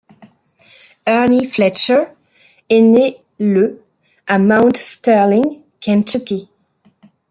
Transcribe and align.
Ernie 1.05 1.45
Fletcher 1.45 2.05
est 2.69 2.81
né 2.81 3.17
le 3.37 3.83
à 4.25 4.39
Mount 4.39 4.75
Sterling, 4.75 5.61
Kentucky. 5.79 6.49